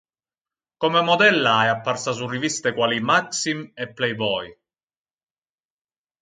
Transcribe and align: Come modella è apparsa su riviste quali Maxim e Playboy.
Come 0.77 1.01
modella 1.03 1.65
è 1.65 1.67
apparsa 1.67 2.11
su 2.11 2.27
riviste 2.27 2.73
quali 2.73 2.99
Maxim 2.99 3.69
e 3.75 3.93
Playboy. 3.93 4.59